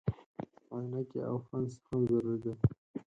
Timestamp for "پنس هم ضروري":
1.47-2.37